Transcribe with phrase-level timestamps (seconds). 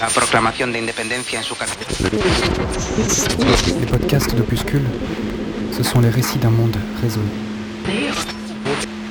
[0.00, 0.82] La proclamación de en
[3.80, 4.82] Les podcasts d'Opuscule,
[5.70, 7.28] ce sont les récits d'un monde résolu.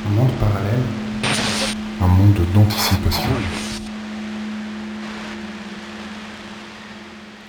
[0.05, 0.83] Un monde parallèle.
[2.01, 3.29] Un monde d'anticipation.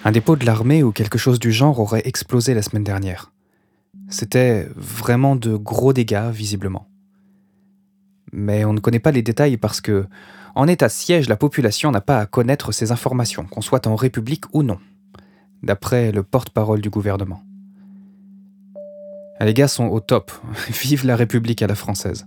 [0.05, 3.33] Un dépôt de l'armée ou quelque chose du genre aurait explosé la semaine dernière.
[4.09, 6.87] C'était vraiment de gros dégâts, visiblement.
[8.33, 10.07] Mais on ne connaît pas les détails parce que,
[10.55, 14.45] en état siège, la population n'a pas à connaître ces informations, qu'on soit en République
[14.53, 14.79] ou non,
[15.63, 17.43] d'après le porte-parole du gouvernement.
[19.40, 20.31] Ah, Les gars sont au top.
[20.68, 22.26] Vive la République à la française.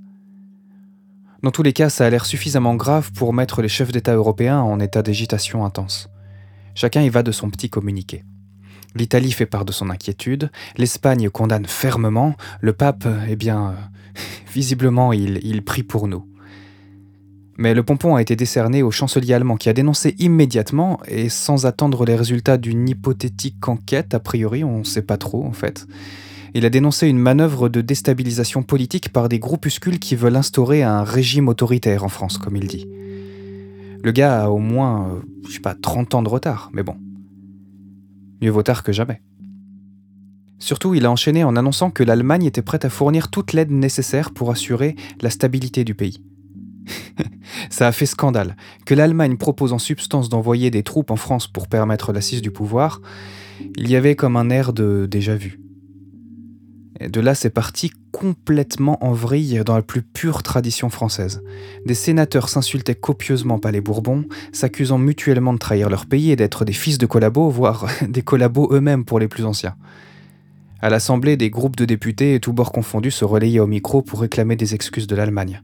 [1.44, 4.60] Dans tous les cas, ça a l'air suffisamment grave pour mettre les chefs d'État européens
[4.60, 6.10] en état d'agitation intense.
[6.74, 8.24] Chacun y va de son petit communiqué.
[8.96, 13.74] L'Italie fait part de son inquiétude, l'Espagne condamne fermement, le pape, eh bien, euh,
[14.54, 16.26] visiblement, il prie pour nous.
[17.58, 21.66] Mais le pompon a été décerné au chancelier allemand qui a dénoncé immédiatement, et sans
[21.66, 25.88] attendre les résultats d'une hypothétique enquête, a priori, on ne sait pas trop en fait.
[26.54, 31.04] Il a dénoncé une manœuvre de déstabilisation politique par des groupuscules qui veulent instaurer un
[31.04, 32.88] régime autoritaire en France, comme il dit.
[34.04, 36.96] Le gars a au moins, euh, je sais pas, 30 ans de retard, mais bon.
[38.42, 39.22] Mieux vaut tard que jamais.
[40.60, 44.32] Surtout, il a enchaîné en annonçant que l'Allemagne était prête à fournir toute l'aide nécessaire
[44.32, 46.22] pour assurer la stabilité du pays.
[47.70, 48.56] Ça a fait scandale.
[48.86, 53.02] Que l'Allemagne propose en substance d'envoyer des troupes en France pour permettre l'assise du pouvoir,
[53.78, 55.60] il y avait comme un air de déjà vu.
[57.00, 61.42] Et de là, c'est parti complètement en vrille dans la plus pure tradition française.
[61.86, 66.64] Des sénateurs s'insultaient copieusement par les Bourbons, s'accusant mutuellement de trahir leur pays et d'être
[66.64, 69.76] des fils de collabos, voire des collabos eux-mêmes pour les plus anciens.
[70.82, 74.56] À l'Assemblée, des groupes de députés, tous bords confondus, se relayaient au micro pour réclamer
[74.56, 75.62] des excuses de l'Allemagne.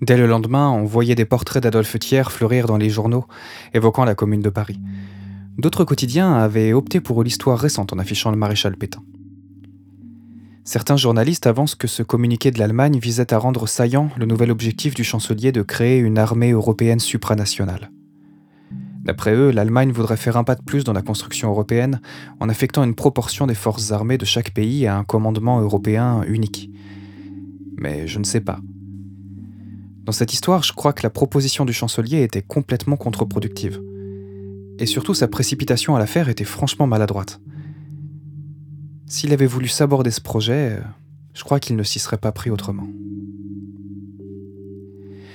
[0.00, 3.26] Dès le lendemain, on voyait des portraits d'Adolphe Thiers fleurir dans les journaux,
[3.74, 4.80] évoquant la Commune de Paris.
[5.58, 9.02] D'autres quotidiens avaient opté pour l'histoire récente en affichant le maréchal Pétain.
[10.64, 14.94] Certains journalistes avancent que ce communiqué de l'Allemagne visait à rendre saillant le nouvel objectif
[14.94, 17.90] du chancelier de créer une armée européenne supranationale.
[19.04, 22.00] D'après eux, l'Allemagne voudrait faire un pas de plus dans la construction européenne
[22.38, 26.70] en affectant une proportion des forces armées de chaque pays à un commandement européen unique.
[27.76, 28.60] Mais je ne sais pas.
[30.04, 33.80] Dans cette histoire, je crois que la proposition du chancelier était complètement contre-productive.
[34.78, 37.40] Et surtout, sa précipitation à l'affaire était franchement maladroite.
[39.06, 40.80] S'il avait voulu s'aborder ce projet, euh,
[41.34, 42.86] je crois qu'il ne s'y serait pas pris autrement.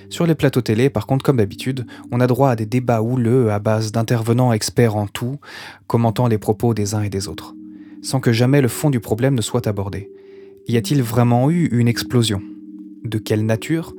[0.10, 3.52] Sur les plateaux télé, par contre, comme d'habitude, on a droit à des débats houleux
[3.52, 5.40] à base d'intervenants experts en tout,
[5.88, 7.54] commentant les propos des uns et des autres,
[8.02, 10.10] sans que jamais le fond du problème ne soit abordé.
[10.68, 12.42] Y a-t-il vraiment eu une explosion?
[13.04, 13.94] De quelle nature?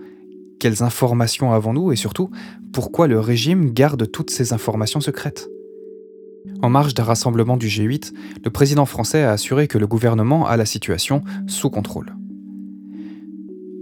[0.59, 2.31] Quelles informations avons-nous Et surtout,
[2.73, 5.49] pourquoi le régime garde toutes ces informations secrètes?
[6.63, 8.13] En marge d'un rassemblement du G8,
[8.45, 12.15] le président français a assuré que le gouvernement a la situation sous contrôle.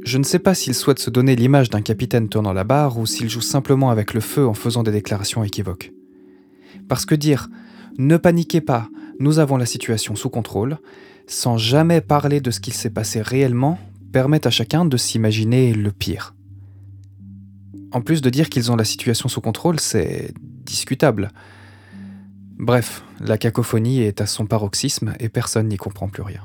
[0.05, 3.07] Je ne sais pas s'il souhaite se donner l'image d'un capitaine tournant la barre ou
[3.07, 5.93] s'il joue simplement avec le feu en faisant des déclarations équivoques.
[6.89, 7.49] Parce que dire
[7.97, 8.89] ne paniquez pas,
[9.21, 10.79] nous avons la situation sous contrôle,
[11.27, 13.79] sans jamais parler de ce qu'il s'est passé réellement,
[14.13, 16.35] permet à chacun de s'imaginer le pire.
[17.95, 21.31] En plus de dire qu'ils ont la situation sous contrôle, c'est discutable.
[22.59, 26.41] Bref, la cacophonie est à son paroxysme et personne n'y comprend plus rien.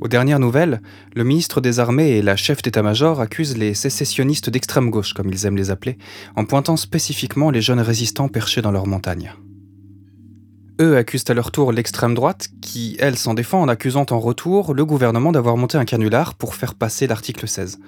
[0.00, 0.82] Aux dernières nouvelles,
[1.14, 5.46] le ministre des Armées et la chef d'état-major accusent les sécessionnistes d'extrême gauche, comme ils
[5.46, 5.96] aiment les appeler,
[6.34, 9.32] en pointant spécifiquement les jeunes résistants perchés dans leurs montagnes.
[10.80, 14.74] Eux accusent à leur tour l'extrême droite, qui, elle, s'en défend en accusant en retour
[14.74, 17.78] le gouvernement d'avoir monté un canular pour faire passer l'article 16.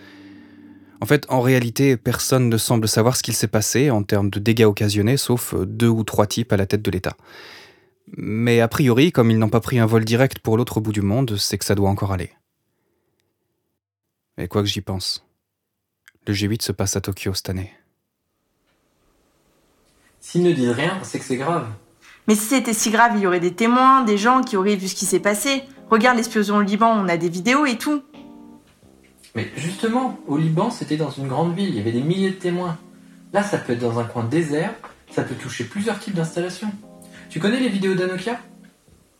[1.01, 4.39] En fait, en réalité, personne ne semble savoir ce qu'il s'est passé en termes de
[4.39, 7.17] dégâts occasionnés, sauf deux ou trois types à la tête de l'État.
[8.17, 11.03] Mais a priori, comme ils n'ont pas pris un vol direct pour l'autre bout du
[11.03, 12.31] monde, c'est que ça doit encore aller.
[14.39, 15.25] Et quoi que j'y pense,
[16.27, 17.73] le G8 se passe à Tokyo cette année.
[20.21, 21.67] S'ils ne disent rien, c'est que c'est grave.
[22.27, 24.89] Mais si c'était si grave, il y aurait des témoins, des gens qui auraient vu
[24.89, 25.65] ce qui s'est passé.
[25.91, 28.03] Regarde l'explosion au Liban, on a des vidéos et tout.
[29.35, 32.37] Mais justement, au Liban, c'était dans une grande ville, il y avait des milliers de
[32.37, 32.79] témoins.
[33.33, 34.73] Là, ça peut être dans un coin désert,
[35.11, 36.73] ça peut toucher plusieurs types d'installations.
[37.31, 38.39] Tu connais les vidéos d'Anokia?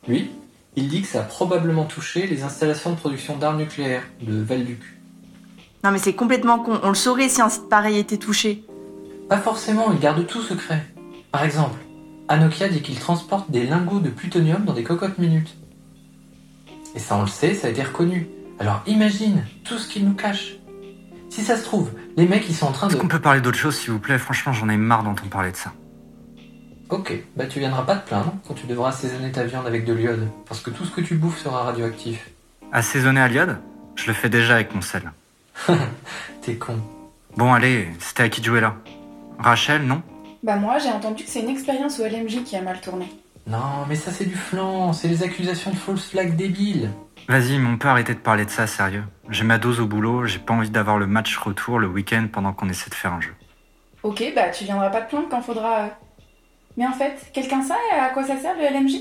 [0.07, 0.31] Oui,
[0.77, 4.81] il dit que ça a probablement touché les installations de production d'armes nucléaires de Valduc.
[5.83, 8.63] Non mais c'est complètement con, on le saurait si un site pareil était touché.
[9.29, 10.83] Pas forcément, il garde tout secret.
[11.31, 11.79] Par exemple,
[12.27, 15.55] Anokia dit qu'il transporte des lingots de plutonium dans des cocottes minutes.
[16.95, 18.27] Et ça, on le sait, ça a été reconnu.
[18.59, 20.55] Alors imagine tout ce qu'il nous cache.
[21.29, 22.93] Si ça se trouve, Les mecs, ils sont en train de...
[22.93, 24.17] Est-ce qu'on peut parler d'autre chose, s'il vous plaît?
[24.17, 25.73] Franchement, j'en ai marre d'entendre parler de ça.
[26.89, 29.93] Ok, bah tu viendras pas te plaindre quand tu devras assaisonner ta viande avec de
[29.93, 32.29] l'iode, parce que tout ce que tu bouffes sera radioactif.
[32.71, 33.57] Assaisonner à l'iode?
[33.95, 35.11] Je le fais déjà avec mon sel.
[36.41, 36.77] T'es con.
[37.35, 38.75] Bon, allez, c'était à qui de jouer là?
[39.39, 40.01] Rachel, non?
[40.43, 43.11] Bah moi j'ai entendu que c'est une expérience au LMJ qui a mal tourné.
[43.47, 46.91] Non, mais ça c'est du flan, c'est les accusations de false flag débiles.
[47.27, 49.03] Vas-y, mais on peut arrêter de parler de ça, sérieux.
[49.29, 52.53] J'ai ma dose au boulot, j'ai pas envie d'avoir le match retour le week-end pendant
[52.53, 53.33] qu'on essaie de faire un jeu.
[54.03, 55.79] Ok, bah tu viendras pas te plaindre quand faudra...
[55.85, 55.87] euh.
[56.77, 58.93] Mais en fait, quelqu'un sait à quoi ça sert le LMJ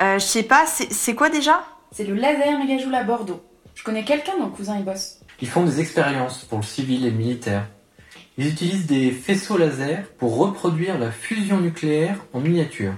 [0.00, 1.62] Euh, je sais pas, c'est quoi déjà?
[1.92, 3.44] C'est le laser mégajoule à Bordeaux.
[3.74, 5.20] Je connais quelqu'un dont le cousin y bosse.
[5.40, 7.66] Ils font des expériences pour le civil et le militaire.
[8.38, 12.94] Ils utilisent des faisceaux laser pour reproduire la fusion nucléaire en miniature.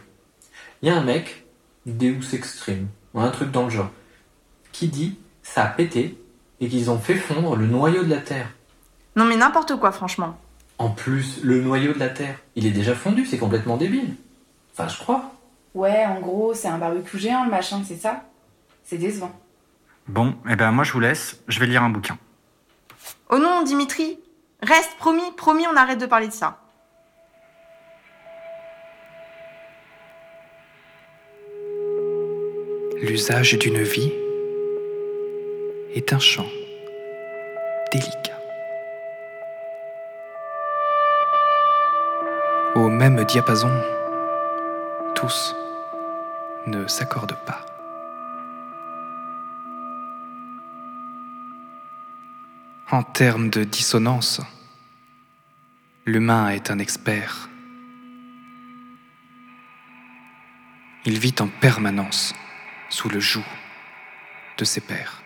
[0.83, 1.47] Il y a un mec,
[1.87, 3.91] Deus Extreme, ou un truc dans le genre,
[4.77, 6.19] qui dit ça a pété
[6.61, 8.49] et qu'ils ont fait fondre le noyau de la Terre.
[9.15, 10.37] Non mais n'importe quoi franchement.
[10.79, 14.15] En plus, le noyau de la Terre, il est déjà fondu, c'est complètement débile.
[14.73, 15.33] Enfin, je crois.
[15.75, 18.25] Ouais, en gros, c'est un barbecue géant le machin, c'est ça
[18.85, 19.33] C'est décevant.
[20.09, 22.19] Bon, eh ben moi je vous laisse, je vais lire un bouquin.
[23.31, 24.19] Oh non, Dimitri
[24.63, 26.61] Reste, promis, promis, on arrête de parler de ça.
[33.03, 34.13] L'usage d'une vie
[35.97, 36.49] est un chant
[37.91, 38.39] délicat.
[42.75, 43.71] Au même diapason,
[45.15, 45.57] tous
[46.67, 47.65] ne s'accordent pas.
[52.91, 54.43] En termes de dissonance,
[56.05, 57.49] l'humain est un expert.
[61.07, 62.35] Il vit en permanence
[62.91, 63.45] sous le joug
[64.59, 65.23] de ses pairs.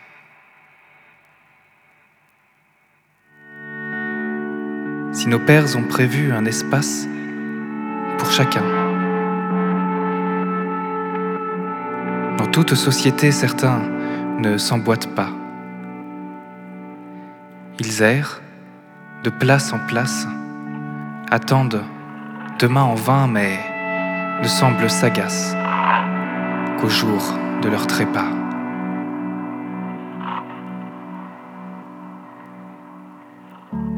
[5.31, 7.07] Nos pères ont prévu un espace
[8.19, 8.65] pour chacun,
[12.37, 13.81] dans toute société, certains
[14.41, 15.29] ne s'emboîtent pas.
[17.79, 18.41] Ils errent
[19.23, 20.27] de place en place,
[21.31, 21.85] attendent
[22.59, 23.57] demain en vain, mais
[24.43, 25.55] ne semblent sagaces
[26.81, 27.23] qu'au jour
[27.63, 28.40] de leur trépas.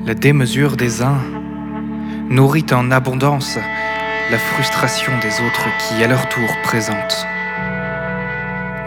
[0.04, 1.20] La démesure des uns
[2.28, 3.56] nourrit en abondance
[4.32, 7.24] la frustration des autres qui, à leur tour, présentent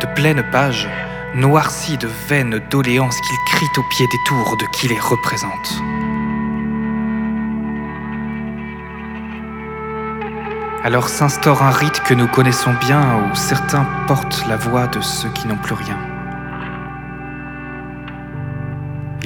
[0.02, 0.90] de pleines pages
[1.34, 5.82] noircies de vaines doléances qu'ils crient au pied des tours de qui les représente.
[10.84, 15.30] Alors s'instaure un rite que nous connaissons bien où certains portent la voix de ceux
[15.30, 16.15] qui n'ont plus rien.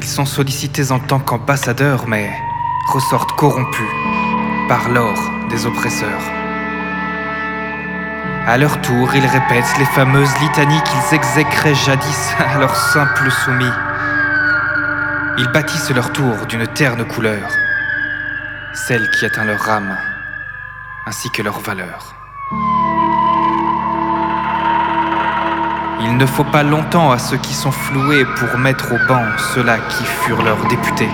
[0.09, 2.29] Sont sollicités en tant qu'ambassadeurs mais
[2.91, 3.91] ressortent corrompus
[4.67, 5.17] par l'or
[5.49, 6.21] des oppresseurs.
[8.47, 13.71] À leur tour, ils répètent les fameuses litanies qu'ils exécraient jadis à leurs simples soumis.
[15.37, 17.47] Ils bâtissent leur tour d'une terne couleur,
[18.73, 19.95] celle qui atteint leur âme
[21.05, 22.18] ainsi que leur valeur.
[26.09, 29.23] Il ne faut pas longtemps à ceux qui sont floués pour mettre au banc
[29.53, 31.07] ceux-là qui furent leurs députés.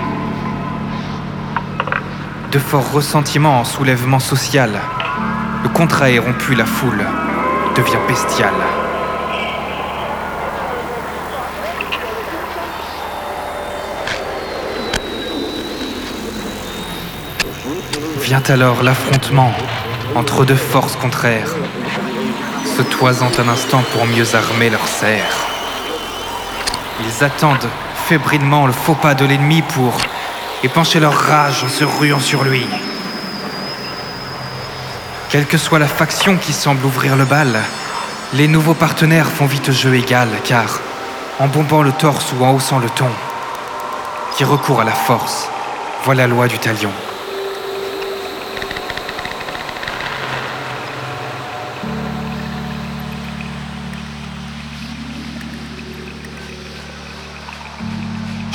[2.50, 4.70] De forts ressentiments en soulèvement social,
[5.62, 7.04] le contrat est rompu, la foule
[7.76, 8.54] devient bestiale.
[18.22, 19.52] Vient alors l'affrontement
[20.14, 21.54] entre deux forces contraires,
[22.76, 25.46] se toisant un instant pour mieux armer leurs serres.
[27.00, 27.70] Ils attendent
[28.06, 29.96] fébrilement le faux pas de l'ennemi pour
[30.62, 32.66] épancher leur rage en se ruant sur lui.
[35.30, 37.58] Quelle que soit la faction qui semble ouvrir le bal,
[38.34, 40.80] les nouveaux partenaires font vite jeu égal, car
[41.38, 43.08] en bombant le torse ou en haussant le ton,
[44.36, 45.48] qui recourt à la force,
[46.04, 46.92] voilà la loi du talion.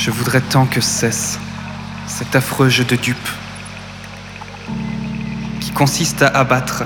[0.04, 1.38] Je voudrais tant que cesse
[2.08, 3.30] cet affreux jeu de dupes
[5.60, 6.86] qui consiste à abattre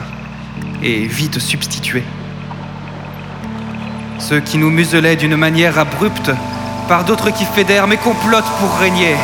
[0.84, 2.03] et vite substituer.
[4.19, 6.29] Ceux qui nous muselaient d'une manière abrupte
[6.89, 9.15] par d'autres qui fédèrent mais complotent pour régner.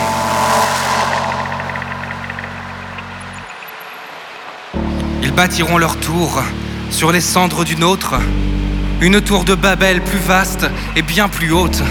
[5.21, 6.41] Ils bâtiront leur tour
[6.91, 8.21] sur les cendres d'une autre,
[9.01, 11.83] une tour de Babel plus vaste et bien plus haute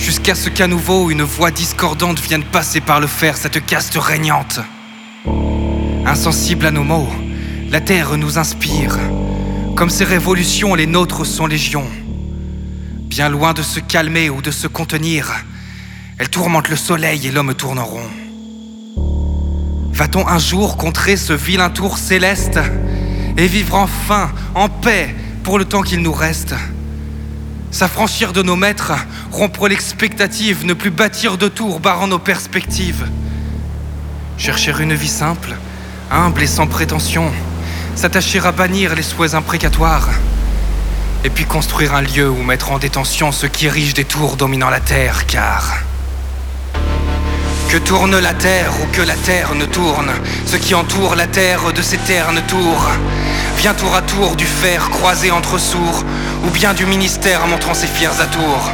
[0.00, 4.58] Jusqu'à ce qu'à nouveau une voix discordante vienne passer par le fer cette caste régnante.
[6.06, 7.10] Insensible à nos mots,
[7.68, 8.98] la terre nous inspire.
[9.76, 11.86] Comme ces révolutions, les nôtres sont légions.
[13.08, 15.32] Bien loin de se calmer ou de se contenir,
[16.16, 18.08] elles tourmentent le soleil et l'homme tourne rond.
[19.92, 22.58] Va-t-on un jour contrer ce vilain tour céleste
[23.36, 25.14] et vivre enfin en paix
[25.44, 26.54] pour le temps qu'il nous reste?
[27.70, 28.92] S'affranchir de nos maîtres,
[29.30, 33.06] rompre l'expectative, ne plus bâtir de tours barrant nos perspectives.
[34.38, 35.56] Chercher une vie simple,
[36.10, 37.30] humble et sans prétention,
[37.94, 40.08] s'attacher à bannir les souhaits imprécatoires,
[41.24, 44.70] et puis construire un lieu où mettre en détention ceux qui érigent des tours dominant
[44.70, 45.89] la terre, car...
[47.70, 50.10] Que tourne la terre ou que la terre ne tourne,
[50.44, 52.88] ce qui entoure la terre de ses ternes tours,
[53.58, 56.04] vient tour à tour du fer croisé entre sourds,
[56.44, 58.72] ou bien du ministère montrant ses fiers atours.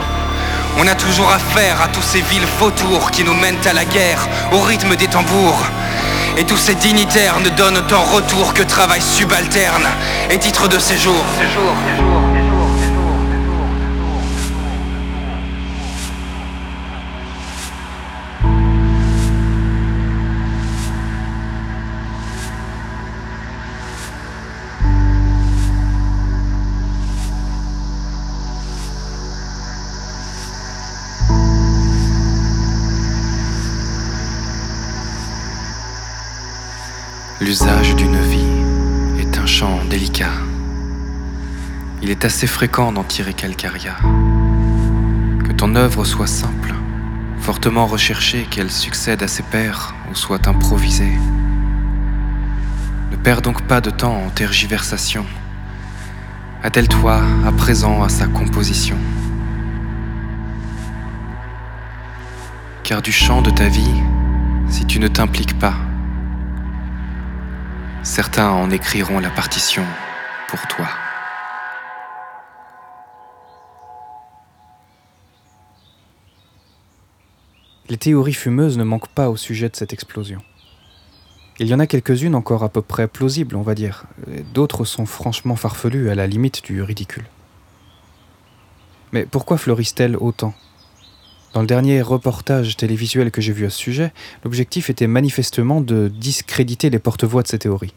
[0.79, 4.27] On a toujours affaire à tous ces villes vautours qui nous mènent à la guerre
[4.53, 5.63] au rythme des tambours.
[6.39, 9.89] Et tous ces dignitaires ne donnent en retour que travail subalterne
[10.31, 11.23] et titre de séjour.
[37.47, 40.33] L'usage d'une vie est un champ délicat.
[42.03, 43.95] Il est assez fréquent d'en tirer calcaria.
[45.45, 46.75] Que ton œuvre soit simple,
[47.39, 51.17] fortement recherchée, qu'elle succède à ses pairs ou soit improvisée.
[53.13, 55.25] Ne perds donc pas de temps en tergiversation.
[56.65, 58.97] Attelle-toi à présent à sa composition.
[62.83, 64.03] Car du champ de ta vie,
[64.69, 65.86] si tu ne t'impliques pas,
[68.07, 69.85] Certains en écriront la partition
[70.49, 70.87] pour toi.
[77.89, 80.41] Les théories fumeuses ne manquent pas au sujet de cette explosion.
[81.59, 84.05] Il y en a quelques-unes encore à peu près plausibles, on va dire.
[84.55, 87.27] D'autres sont franchement farfelues, à la limite du ridicule.
[89.11, 90.55] Mais pourquoi fleurissent-elles autant?
[91.57, 94.13] Dans le dernier reportage télévisuel que j'ai vu à ce sujet,
[94.45, 97.95] l'objectif était manifestement de discréditer les porte-voix de ces théories.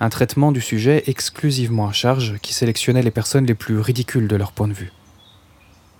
[0.00, 4.34] Un traitement du sujet exclusivement à charge qui sélectionnait les personnes les plus ridicules de
[4.34, 4.90] leur point de vue.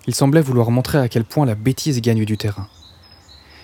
[0.08, 2.66] Il semblait vouloir montrer à quel point la bêtise gagne du terrain.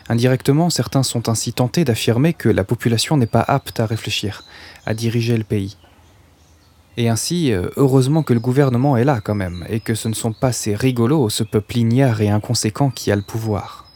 [0.08, 4.44] Indirectement, certains sont ainsi tentés d'affirmer que la population n'est pas apte à réfléchir,
[4.86, 5.76] à diriger le pays,
[6.98, 10.14] et ainsi, euh, heureusement que le gouvernement est là quand même, et que ce ne
[10.14, 13.86] sont pas ces rigolos, ce peuple ignare et inconséquent qui a le pouvoir.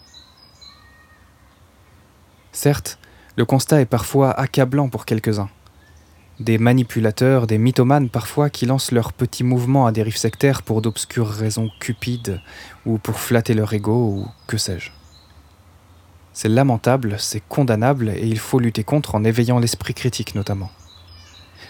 [2.52, 3.00] Certes,
[3.34, 5.50] le constat est parfois accablant pour quelques-uns.
[6.38, 11.28] Des manipulateurs, des mythomanes parfois qui lancent leurs petits mouvements à dérive sectaire pour d'obscures
[11.28, 12.40] raisons cupides,
[12.86, 14.92] ou pour flatter leur ego, ou que sais-je.
[16.34, 20.70] C'est lamentable, c'est condamnable, et il faut lutter contre en éveillant l'esprit critique notamment.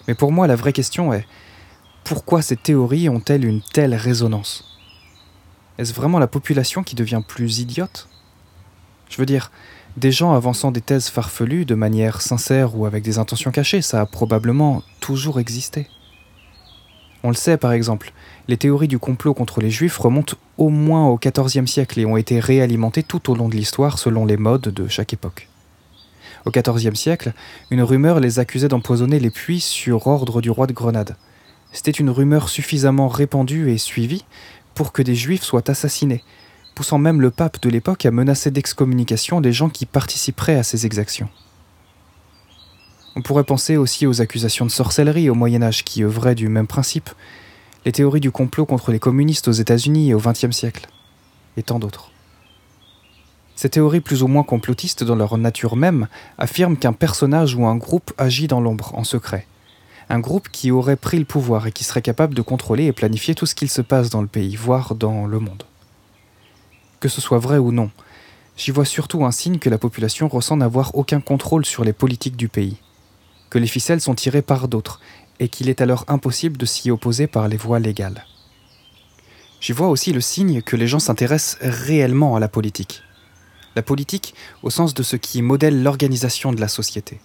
[0.09, 1.27] Mais pour moi, la vraie question est
[2.05, 4.65] pourquoi ces théories ont-elles une telle résonance?
[5.79, 8.09] Est-ce vraiment la population qui devient plus idiote?
[9.09, 9.51] Je veux dire,
[9.97, 14.01] des gens avançant des thèses farfelues de manière sincère ou avec des intentions cachées, ça
[14.01, 15.89] a probablement toujours existé.
[17.23, 18.13] On le sait par exemple,
[18.49, 22.17] les théories du complot contre les juifs remontent au moins au XIVe siècle et ont
[22.17, 25.49] été réalimentées tout au long de l'histoire selon les modes de chaque époque.
[26.45, 27.33] Au XIVe siècle,
[27.71, 31.17] une rumeur les accusait d'empoisonner les puits sur ordre du roi de Grenade.
[31.73, 34.25] C'était une rumeur suffisamment répandue et suivie
[34.75, 36.23] pour que des juifs soient assassinés,
[36.75, 40.85] poussant même le pape de l'époque à menacer d'excommunication des gens qui participeraient à ces
[40.85, 41.29] exactions.
[43.15, 46.67] On pourrait penser aussi aux accusations de sorcellerie au Moyen Âge qui œuvraient du même
[46.67, 47.11] principe,
[47.85, 50.89] les théories du complot contre les communistes aux États-Unis au XXe siècle,
[51.57, 52.12] et tant d'autres.
[53.63, 57.77] Ces théories plus ou moins complotistes dans leur nature même affirment qu'un personnage ou un
[57.77, 59.47] groupe agit dans l'ombre, en secret.
[60.11, 63.37] Un groupe qui aurait pris le pouvoir et qui serait capable de contrôler et planifier
[63.37, 65.63] tout ce qu'il se passe dans le pays, voire dans le monde.
[66.99, 67.93] Que ce soit vrai ou non,
[68.57, 72.37] j'y vois surtout un signe que la population ressent n'avoir aucun contrôle sur les politiques
[72.37, 72.79] du pays,
[73.49, 75.01] que les ficelles sont tirées par d'autres,
[75.39, 78.27] et qu'il est alors impossible de s'y opposer par les voies légales.
[79.61, 83.05] J'y vois aussi le signe que les gens s'intéressent réellement à la politique
[83.77, 87.21] la politique au sens de ce qui modèle l'organisation de la société.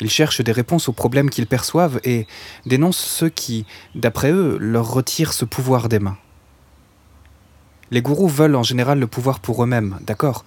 [0.00, 2.26] Ils cherchent des réponses aux problèmes qu'ils perçoivent et
[2.66, 6.18] dénoncent ceux qui, d'après eux, leur retirent ce pouvoir des mains.
[7.90, 10.44] Les gourous veulent en général le pouvoir pour eux-mêmes, d'accord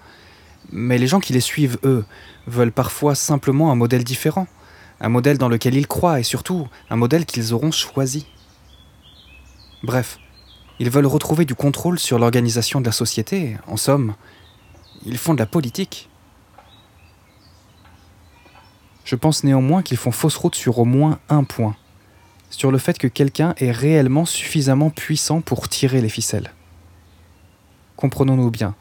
[0.72, 2.04] Mais les gens qui les suivent, eux,
[2.46, 4.48] veulent parfois simplement un modèle différent,
[5.00, 8.26] un modèle dans lequel ils croient et surtout un modèle qu'ils auront choisi.
[9.84, 10.20] Bref,
[10.80, 14.16] ils veulent retrouver du contrôle sur l'organisation de la société, en somme,
[15.08, 16.10] ils font de la politique.
[19.06, 21.76] Je pense néanmoins qu'ils font fausse route sur au moins un point,
[22.50, 26.52] sur le fait que quelqu'un est réellement suffisamment puissant pour tirer les ficelles.
[27.96, 28.76] Comprenons-nous bien,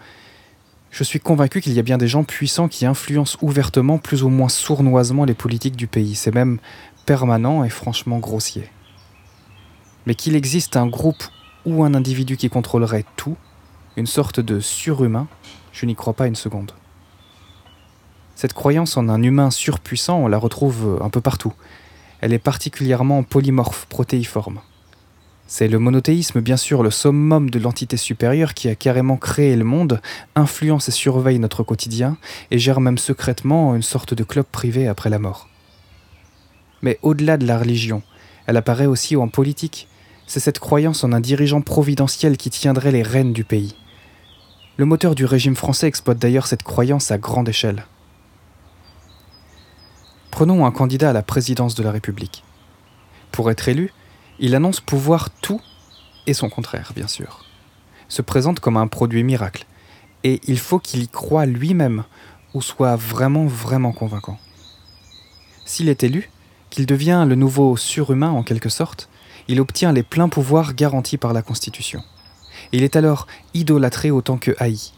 [0.97, 4.31] je suis convaincu qu'il y a bien des gens puissants qui influencent ouvertement, plus ou
[4.31, 6.15] moins sournoisement, les politiques du pays.
[6.15, 6.59] C'est même
[7.05, 8.71] permanent et franchement grossier.
[10.07, 11.23] Mais qu'il existe un groupe
[11.67, 13.37] ou un individu qui contrôlerait tout,
[13.97, 15.29] une sorte de surhumain,
[15.77, 16.73] je n'y crois pas une seconde.
[18.35, 21.53] Cette croyance en un humain surpuissant, on la retrouve un peu partout.
[22.21, 24.61] Elle est particulièrement polymorphe, protéiforme.
[25.47, 29.65] C'est le monothéisme, bien sûr, le summum de l'entité supérieure qui a carrément créé le
[29.65, 30.01] monde,
[30.35, 32.17] influence et surveille notre quotidien,
[32.51, 35.49] et gère même secrètement une sorte de club privé après la mort.
[36.83, 38.03] Mais au-delà de la religion,
[38.47, 39.89] elle apparaît aussi en politique.
[40.27, 43.77] C'est cette croyance en un dirigeant providentiel qui tiendrait les rênes du pays.
[44.79, 47.87] Le moteur du régime français exploite d'ailleurs cette croyance à grande échelle.
[50.31, 52.45] Prenons un candidat à la présidence de la République.
[53.33, 53.91] Pour être élu,
[54.39, 55.63] il annonce pouvoir tout
[56.27, 57.43] et son contraire, bien sûr.
[58.09, 59.65] Se présente comme un produit miracle.
[60.25, 62.05] Et il faut qu'il y croie lui-même
[62.53, 64.39] ou soit vraiment, vraiment convaincant.
[65.65, 66.31] S'il est élu,
[66.69, 69.09] qu'il devient le nouveau surhumain en quelque sorte,
[69.49, 72.03] il obtient les pleins pouvoirs garantis par la Constitution.
[72.73, 74.93] Il est alors idolâtré autant que haï.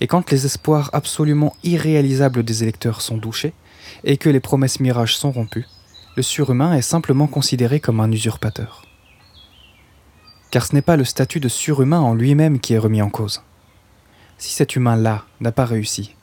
[0.00, 3.52] Et quand les espoirs absolument irréalisables des électeurs sont douchés,
[4.04, 5.66] et que les promesses mirages sont rompues,
[6.16, 8.82] le surhumain est simplement considéré comme un usurpateur.
[10.50, 13.42] Car ce n'est pas le statut de surhumain en lui-même qui est remis en cause.
[14.38, 16.14] Si cet humain-là n'a pas réussi,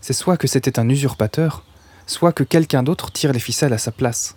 [0.00, 1.64] c'est soit que c'était un usurpateur,
[2.06, 4.36] soit que quelqu'un d'autre tire les ficelles à sa place.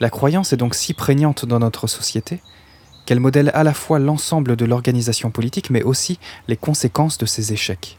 [0.00, 2.40] La croyance est donc si prégnante dans notre société
[3.08, 7.54] qu'elle modèle à la fois l'ensemble de l'organisation politique mais aussi les conséquences de ses
[7.54, 7.96] échecs.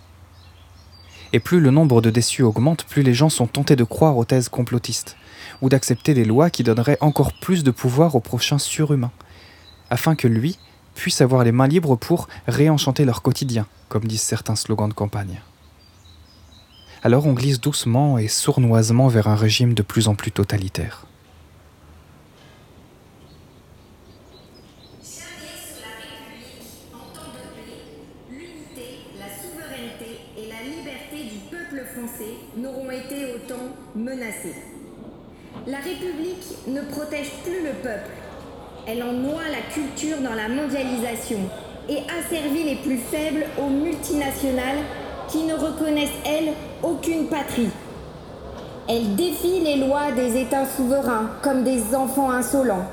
[1.34, 4.26] Et plus le nombre de déçus augmente, plus les gens sont tentés de croire aux
[4.26, 5.17] thèses complotistes,
[5.63, 9.10] ou d'accepter des lois qui donneraient encore plus de pouvoir au prochain surhumain,
[9.89, 10.60] afin que lui
[10.93, 15.41] puisse avoir les mains libres pour réenchanter leur quotidien, comme disent certains slogans de campagne.
[17.02, 21.09] Alors on glisse doucement et sournoisement vers un régime de plus en plus totalitaire.
[32.58, 33.63] N'auront été autant
[33.95, 34.56] menacés.
[35.67, 38.12] La République ne protège plus le peuple.
[38.88, 41.39] Elle en noie la culture dans la mondialisation
[41.89, 44.80] et asservit les plus faibles aux multinationales
[45.28, 47.69] qui ne reconnaissent, elles, aucune patrie.
[48.88, 52.86] Elle défie les lois des États souverains comme des enfants insolents.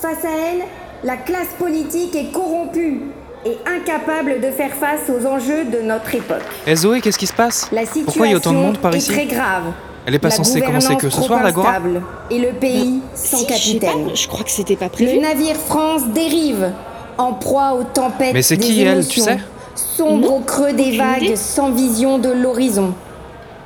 [0.00, 0.62] Face à elle,
[1.04, 3.02] la classe politique est corrompue
[3.44, 6.42] et incapable de faire face aux enjeux de notre époque.
[6.66, 7.68] Et Zoé, qu'est-ce qui se passe?
[7.72, 9.10] La situation Pourquoi il y a autant de monde par est ici?
[9.12, 9.64] très grave.
[10.06, 13.00] Elle est pas La censée commencer que ce soir, trop l'Agora instable Et le pays
[13.14, 14.08] sans Si, je sais capitaine.
[14.08, 15.14] pas, je crois que c'était pas prévu.
[15.16, 16.72] Le navire France dérive,
[17.18, 19.38] en proie aux tempêtes Mais c'est qui, elle, tu sais?
[19.74, 22.94] Sombre Non, au creux des vagues, sans vision de l'horizon.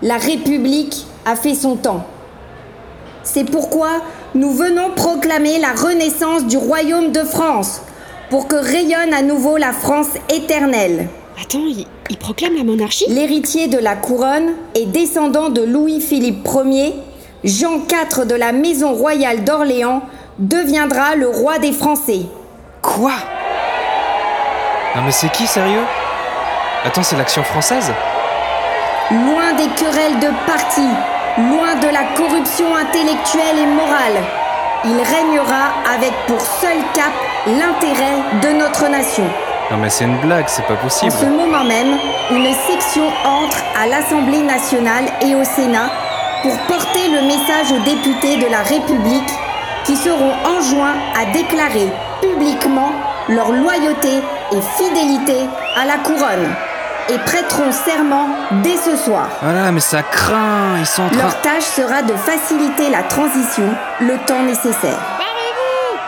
[0.02, 2.04] La République a fait son temps.
[3.22, 3.88] C'est pourquoi
[4.34, 7.80] nous venons proclamer la renaissance du royaume de France,
[8.30, 11.08] pour que rayonne à nouveau la France éternelle.
[11.40, 13.04] Attends, il, il proclame la monarchie?
[13.08, 16.94] L'héritier de la couronne et descendant de Louis-Philippe Ier,
[17.44, 20.02] Jean IV de la Maison royale d'Orléans
[20.38, 22.22] deviendra le roi des Français.
[22.82, 23.12] Quoi?
[24.94, 25.84] Non mais c'est qui, sérieux?
[26.84, 27.92] Attends, c'est l'action française?
[29.10, 30.86] Loin des querelles de parti,
[31.38, 34.22] loin de la corruption intellectuelle et morale,
[34.84, 37.12] il régnera avec pour seul cap
[37.46, 39.24] l'intérêt de notre nation.
[39.70, 41.12] Non mais c'est une blague, c'est pas En possible.
[41.12, 41.98] ce moment même,
[42.30, 45.90] une section entre à l'Assemblée nationale et au Sénat
[46.42, 49.30] pour porter le message aux députés de la République
[49.84, 51.88] qui seront enjoints à déclarer
[52.20, 52.92] publiquement
[53.28, 54.20] leur loyauté
[54.52, 56.54] et fidélité à la couronne
[57.08, 58.28] et prêteront serment
[58.62, 59.28] dès ce soir.
[59.42, 61.22] Voilà, mais ça craint, ils sont en train...
[61.22, 63.68] Leur tâche sera de faciliter la transition
[64.00, 64.98] le temps nécessaire.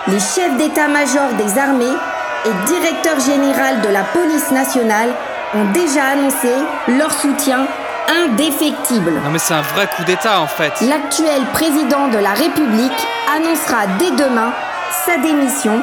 [0.09, 1.85] Les chefs d'état-major des armées
[2.47, 5.11] et directeur général de la police nationale
[5.55, 6.49] ont déjà annoncé
[6.89, 7.67] leur soutien
[8.25, 9.13] indéfectible.
[9.23, 10.73] Non mais c'est un vrai coup d'état en fait.
[10.81, 13.07] L'actuel président de la République
[13.37, 14.53] annoncera dès demain
[15.05, 15.83] sa démission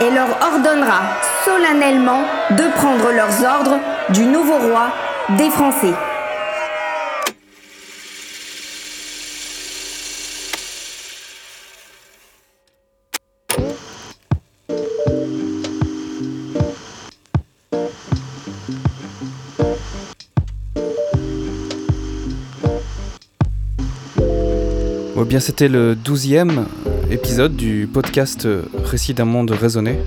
[0.00, 1.00] et leur ordonnera
[1.44, 3.78] solennellement de prendre leurs ordres
[4.12, 4.92] du nouveau roi
[5.38, 5.92] des Français.
[25.14, 26.66] Bon, bien, c'était le douzième
[27.10, 28.46] épisode du podcast
[28.84, 29.98] Récit d'un monde raisonné.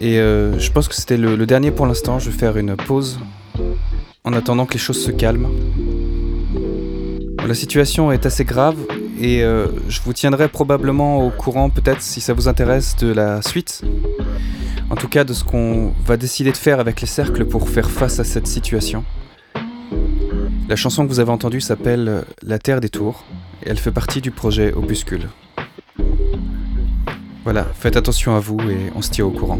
[0.00, 2.18] Et euh, je pense que c'était le, dernier pour l'instant.
[2.18, 3.20] Je vais faire une pause
[4.24, 5.48] en attendant que les choses se calment.
[7.46, 8.76] La situation est assez grave
[9.20, 13.42] et euh, je vous tiendrai probablement au courant, peut-être si ça vous intéresse, de la
[13.42, 13.82] suite.
[14.88, 17.90] En tout cas, de ce qu'on va décider de faire avec les cercles pour faire
[17.90, 19.04] face à cette situation.
[20.68, 23.24] La chanson que vous avez entendue s'appelle La Terre des Tours
[23.64, 25.28] et elle fait partie du projet Opuscule.
[27.42, 29.58] Voilà, faites attention à vous et on se tient au courant.